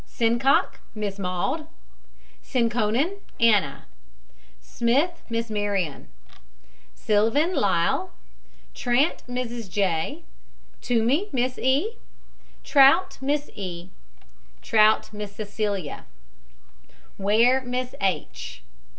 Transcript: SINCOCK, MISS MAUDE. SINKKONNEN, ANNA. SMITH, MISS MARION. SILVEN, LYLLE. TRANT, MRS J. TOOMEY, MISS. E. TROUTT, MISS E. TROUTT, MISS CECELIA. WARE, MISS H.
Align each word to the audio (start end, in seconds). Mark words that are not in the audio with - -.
SINCOCK, 0.07 0.79
MISS 0.95 1.19
MAUDE. 1.19 1.67
SINKKONNEN, 2.41 3.19
ANNA. 3.39 3.85
SMITH, 4.59 5.21
MISS 5.29 5.51
MARION. 5.51 6.07
SILVEN, 6.95 7.53
LYLLE. 7.53 8.09
TRANT, 8.73 9.21
MRS 9.29 9.69
J. 9.69 10.23
TOOMEY, 10.81 11.29
MISS. 11.31 11.59
E. 11.59 11.97
TROUTT, 12.63 13.19
MISS 13.21 13.51
E. 13.53 13.91
TROUTT, 14.63 15.13
MISS 15.13 15.35
CECELIA. 15.35 16.05
WARE, 17.19 17.61
MISS 17.63 17.93
H. 18.01 18.63